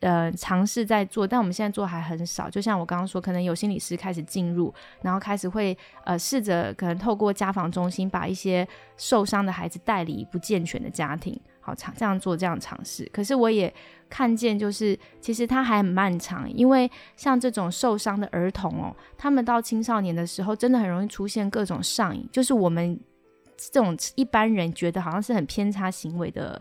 [0.01, 2.49] 呃，尝试在做，但我们现在做还很少。
[2.49, 13.07] 就像我刚刚说，可能有心理师开始进入，然后开始会呃试着可能透过家访中心把一些受伤的孩子带离不健全的家庭，好尝这样做这样尝试。
[13.13, 13.71] 可是我也
[14.09, 22.99] 看见，就是其实它还很漫长，因为像这种受伤的儿童哦，他们到青少年的时候，真的很容易出现各种上瘾，就是我们
[23.55, 26.59] 这种一般人觉得好像是很偏差行为的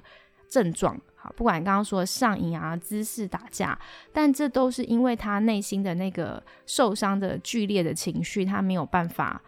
[0.50, 1.00] 症状。
[1.22, 3.78] 好，不管刚刚说上瘾啊、姿势打架，
[4.10, 9.42] 但这都是因为他内心的那个受伤的剧烈的情绪，他没有办法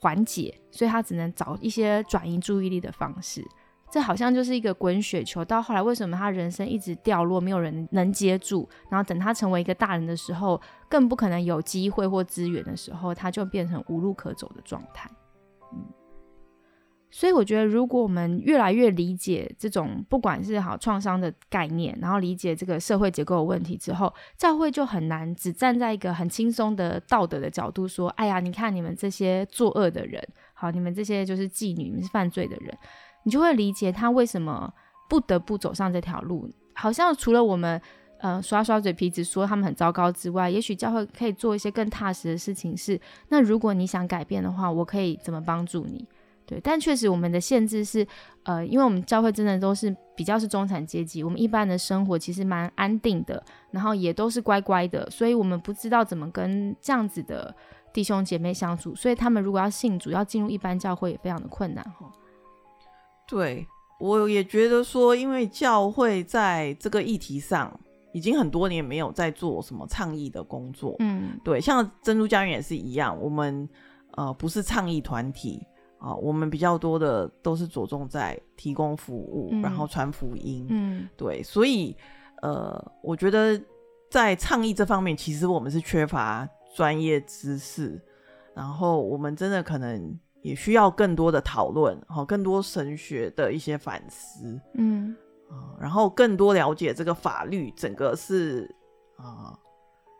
[0.00, 3.44] 缓解，所以他只能找一些转移注意力的方式。
[3.90, 15.10] 这好像就是一个滚雪球，到后来为什么他人生一直掉落，没有人能接住，然后等他成为一个大人的时候，更不可能有机会或资源的时候，他就变成无路可走的状态。
[17.10, 32.76] 所以我觉得，如果我们越来越理解这种不管是好创伤的概念，然后理解这个社会结构的问题之后，教会就很难只站在一个很轻松的道德的角度说：“哎呀，你看你们这些作恶的人，好，你们这些就是妓女，你们是犯罪的人。”
[33.24, 34.72] 你就会理解他为什么
[35.08, 36.48] 不得不走上这条路。
[36.74, 37.80] 好像除了我们
[38.18, 42.76] 呃刷刷嘴皮子说他们很糟糕之外，也许教会可以做一些更踏实的事情。
[42.76, 46.06] 是那如果你想改变的话，我可以怎么帮助你？
[46.46, 48.06] 对，但确实我们的限制是，
[48.44, 57.52] 呃，因为我们教会真的都是比较是中产阶级，我们一般的生活其实蛮安定的，然后也都是乖乖的，所以我们不知道怎么跟这样子的
[57.92, 62.08] 弟兄姐妹相处，所以他们如果要信主，要进入一般教会也非常的困难哈。
[63.26, 63.66] 对，
[63.98, 67.76] 我也觉得说，因为教会在这个议题上
[68.12, 73.68] 已经很多年没有在做什么倡议的工作，嗯，对，像珍珠家园也是一样，我们
[74.12, 75.60] 呃不是倡议团体。
[75.98, 80.66] 啊，我们比较多的都是着重在提供服务，然后传福音。
[80.68, 81.96] 嗯，对，所以
[82.42, 83.58] 呃，我觉得
[84.10, 87.98] 在倡议这方面，其实我们是缺乏专业知识，
[88.54, 94.60] 然后我们真的可能也需要更多的讨论，哈，更多神学的一些反思。
[94.74, 95.16] 嗯，
[95.48, 98.70] 啊，然后更多了解这个法律整个是
[99.16, 99.58] 啊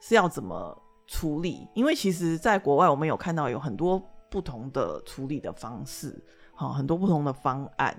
[0.01, 4.03] 是要怎么处理，因为其实在国外我们有看到有很多。
[4.31, 6.23] 不同的处理的方式，
[6.55, 7.97] 好，很多不同的方案。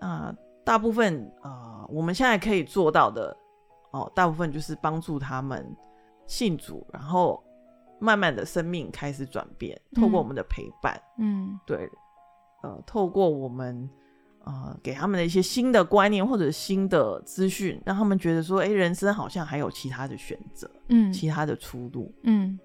[0.00, 3.36] 那大部分啊，我们现在可以做到的
[3.90, 5.66] 哦，大部分就是帮助他们
[6.26, 7.42] 信主，然后
[7.98, 11.90] 慢慢的生命开始转变，透过我们的陪伴，嗯，对，
[12.62, 13.88] 呃，透过我们
[14.44, 22.58] 呃，给他们的一些新的观念或者新的资讯，让他们觉得说，哎，人生好像还有其他的选择，嗯，其他的出路，嗯。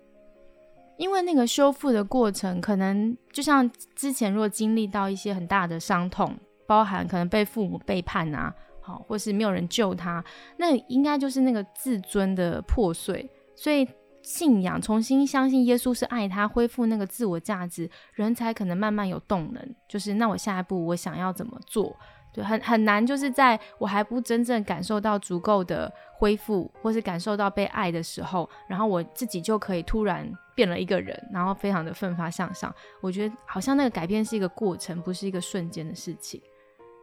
[0.97, 6.35] 因为那个修复的过程，可能就像之前如果经历到一些很大的伤痛，
[6.67, 10.23] 包含可能被父母背叛啊，好，或是没有人救他，
[10.57, 13.87] 那应该就是那个自尊的破碎，所以
[14.21, 21.95] 信仰重新相信耶稣是爱他，恢复那个自我价值，人才可能慢慢有动能，就是那我下一步我想要怎么做。
[22.33, 32.73] 对，很很难，就是在我还不真正感受到足够的恢复，或是感受到被爱的时候，然后我自己就可以突然变了一个人，然后非常的奋发向上。
[33.01, 36.41] 我觉得好像那个改变是一个过程，不是一个瞬间的事情。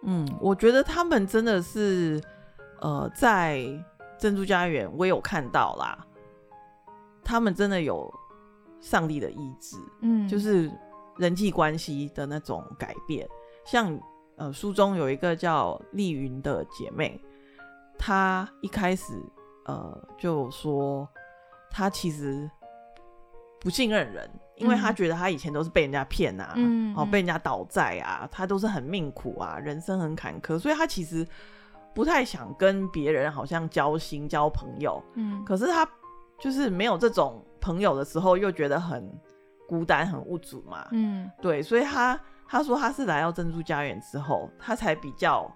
[0.03, 2.21] 嗯，我觉得他们真的是，
[2.81, 3.65] 呃，在
[4.19, 5.97] 珍珠家园我有看到啦，
[7.23, 8.13] 他们真的有
[8.81, 10.69] 上帝的意志，嗯，就是
[11.19, 13.29] 人际关系的那种改变，
[13.65, 13.97] 像。
[14.41, 17.21] 呃，书中有一个叫丽云的姐妹，
[17.99, 19.13] 她一开始
[19.67, 21.07] 呃，就说
[21.71, 22.51] 她其实
[23.61, 31.27] 不信任人，因为她觉得她以前都是被人家骗啊，嗯哦，嗯被人家倒债啊，她都是很命苦啊，人生很坎坷，所以她其实
[31.95, 35.03] 不太想跟别人好像交心、交朋友。
[35.17, 35.87] 嗯可是她
[36.39, 39.07] 就是没有这种朋友的时候，又觉得很
[39.69, 40.89] 孤单、很无助嘛。
[40.93, 42.19] 嗯对，所以他
[42.51, 45.49] 他说他是来到珍珠家园之后，他才比较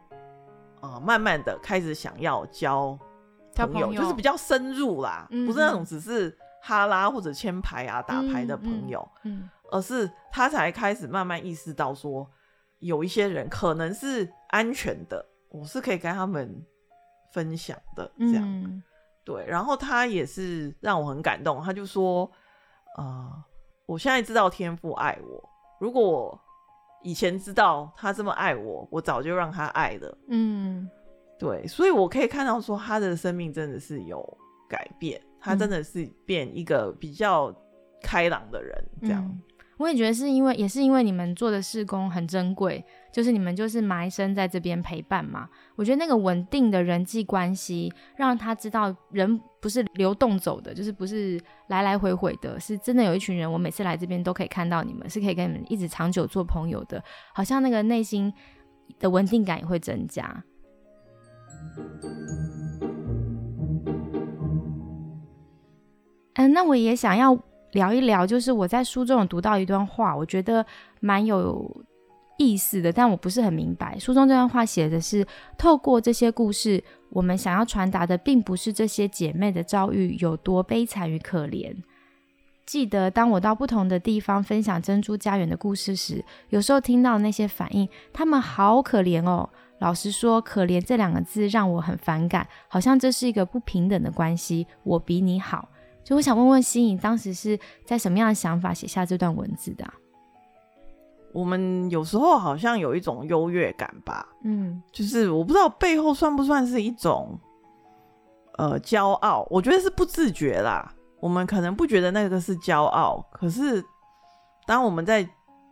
[0.81, 2.97] 呃慢慢的开始想要交
[3.57, 12.31] 朋友，朋友就是比较深入啦，嗯不是那种只是哈拉或者签牌啊、打牌的朋友，嗯而是他才开始慢慢意识到说，
[12.79, 16.65] 有一些人可能是安全的，我是可以跟他们
[17.33, 18.45] 分享的，这样。
[18.45, 18.81] 嗯
[19.25, 22.31] 对，然后他也是让我很感动，他就说，
[22.99, 23.45] 呃，
[23.87, 25.43] 我现在知道天父爱我，
[25.81, 26.41] 如果我
[27.05, 30.19] 以前知道他这么爱我，我早就让他爱了。
[30.27, 30.91] 嗯
[31.39, 34.39] 对，所以我可以看到说他的生命真的是有
[34.69, 37.55] 改变，他真的是变一个比较
[38.03, 39.23] 开朗的人，这样。
[39.23, 39.41] 嗯
[39.79, 45.49] 我也觉得是因为，也是因为你们做的事工很珍贵，就是你们就是埋身在这边陪伴嘛。
[45.77, 57.03] 我觉得那个稳定的人际关系，让他知道人不是流动走的，就是不是来来回回的，是真的有一群人，我每次来这边都可以看到你们，是可以跟你们一直长久做朋友的，
[57.35, 58.33] 好像那个内心
[59.01, 60.45] 的稳定感也会增加。
[66.35, 67.37] 嗯，那我也想要
[67.75, 70.65] 聊一聊，就是我在书中有读到一段话，我觉得
[71.01, 71.71] 蛮有
[72.39, 73.99] 意思的，但我不是很明白。
[73.99, 75.25] 书中这段话写的是，
[75.59, 81.77] 透过这些故事，我们想要传达的，并不是这些姐妹的遭遇有多悲惨与可怜。
[82.67, 89.51] 记得当我到不同的地方分享珍珠家园的故事时，有时候听到那些反应，他们好可怜哦。
[89.81, 95.69] 老实说，“可怜”这两个字让我很反感，好像这是一个不平等的关系，我比你好。
[96.05, 99.95] 就我想问问心颖，当时是在什么样的想法写下这段文字的啊、
[101.33, 104.81] 我们有时候好像有一种优越感吧，嗯。
[104.93, 107.37] 就是我不知道背后算不算是一种
[108.59, 110.95] 呃骄傲，我觉得是不自觉啦。
[111.21, 113.83] 我们可能不觉得那个是骄傲，可是
[114.67, 115.27] 当我们在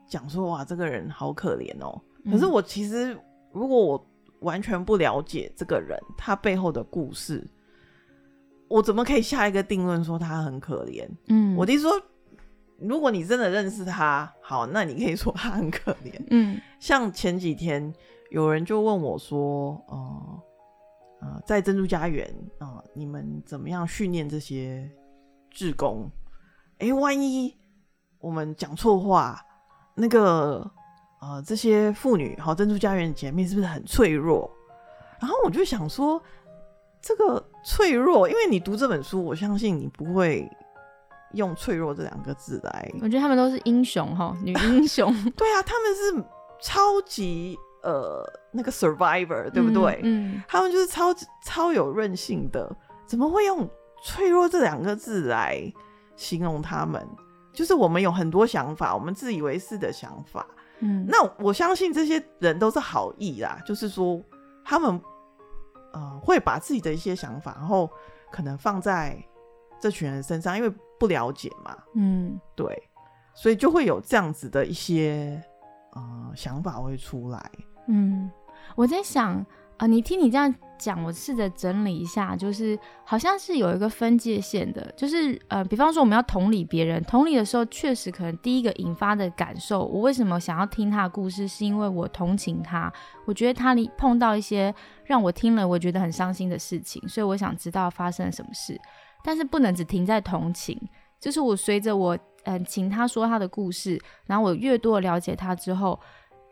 [0.08, 3.16] 讲说哇这个人好可怜哦，可是嗯我其实
[3.52, 4.06] 如果我
[4.40, 7.46] 完全不了解这个人他背后的故事，
[8.72, 11.06] 我怎么可以下一个定论说他很可怜？
[11.28, 11.92] 嗯我的意思说，
[12.78, 16.12] 如果你真的认识他，好，那你可以说他很可怜。
[16.30, 17.92] 嗯像前几天
[18.30, 20.42] 有人就问我说，呃
[21.20, 22.26] 呃，在珍珠家园
[22.58, 24.90] 啊、呃你们怎么样训练这些
[25.50, 26.10] 志工？
[26.78, 27.54] 诶，万一
[28.20, 29.38] 我们讲错话，
[29.94, 30.68] 那个
[31.20, 34.50] 呃这些妇女好珍珠家园的姐妹是不是很脆弱？
[35.20, 36.20] 然后我就想说，
[37.02, 40.50] 这个脆弱，因为你读这本书，我相信你不会
[41.34, 46.24] 用脆弱这两个字来我觉得他们都是英雄哈，女英雄， 对啊，他们是
[46.60, 50.00] 超级呃那个 survivor，对不对？
[50.02, 52.70] 嗯他们就是超级超有韧性的，
[53.06, 53.68] 怎么会用
[54.04, 55.72] 脆弱这两个字来
[56.16, 57.06] 形容他们？
[57.52, 60.46] 就是我们有很多想法，我们自以为是的想法。
[60.80, 64.20] 嗯，那我相信这些人都是好意啦，就是说
[64.64, 65.00] 他们
[65.92, 67.90] 呃会把自己的一些想法，然后
[68.30, 69.16] 可能放在
[69.80, 72.90] 这群人身上，因为不了解嘛，嗯对，
[73.34, 75.42] 所以就会有这样子的一些
[75.92, 77.50] 呃想法会出来。
[77.88, 78.30] 嗯，
[78.76, 79.44] 我在想，
[79.82, 92.92] 呃，你听你这样讲，我试着整理一下，就是好像是有一个分界线的，就是呃，比方说我们要同理别人，同理的时候，确实可能第一个引发的感受，我为什么想要听他的故事，是因为我同情他，
[93.24, 94.72] 我觉得他里碰到一些
[95.04, 98.80] 让我听了我觉得很伤心的事情，所以我想知道发生了什么事，
[99.24, 100.80] 但是不能只停在同情，
[101.18, 105.98] 就是我随着我嗯、请他说他的故事，然后我越多了解他之后。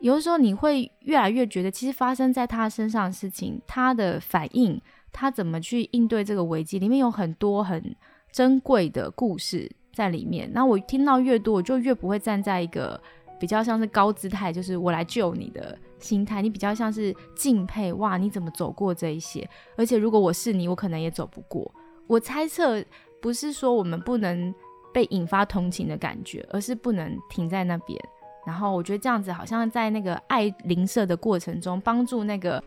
[0.00, 4.80] 有的时候你会越来越觉得，其实发生在他身上的事情，他的反应，
[5.12, 7.94] 他怎么去应对这个危机，里面有很多很
[8.32, 10.50] 珍贵的故事在里面。
[10.52, 13.00] 那我听到越多，我就越不会站在一个
[13.38, 16.40] 比较像是高姿态，就是我来救你的心态。
[16.40, 19.48] 你比较像是敬佩，哇，你怎么走过这一些？
[19.76, 21.70] 而且如果我是你，我可能也走不过。
[22.06, 22.82] 我猜测
[23.20, 24.54] 不是说我们不能
[24.94, 27.98] 被引发同情的感觉，而是不能停在那边。
[28.46, 32.62] 然后我觉得这样子好像在那个爱邻舍的过程中，帮助那个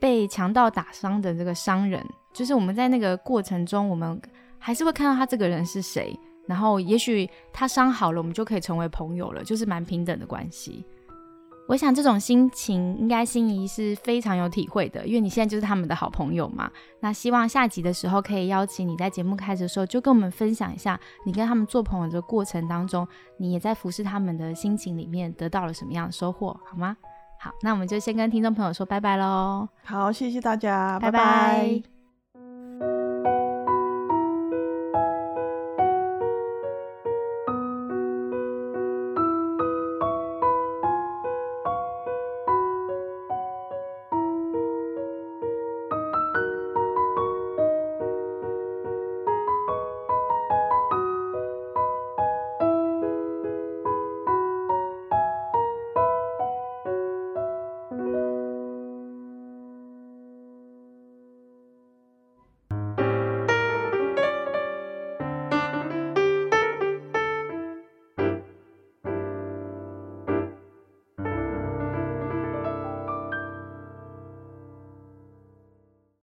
[0.00, 4.20] 被强盗打伤的这个商人，就是我们在那个过程中，我们
[4.58, 10.84] 还是会看到他这个人是谁，然后也许他伤好了，我们就可以成为朋友了，就是蛮平等的关系。
[11.68, 16.70] 我想这种心情应该心仪是非常有体会的，因为你现在就是他们的好朋友嘛。
[17.00, 23.06] 那希望下集的时候可以邀请你在节目开始的时候就跟我们分享一下，你跟他们做朋友的过程当中，
[23.38, 26.96] 你也在服侍他们的心情里面得到了什么样的收获，好吗？
[27.40, 29.68] 好，那我们就先跟听众朋友说拜拜喽。
[29.84, 31.95] 好，谢谢大家，拜拜拜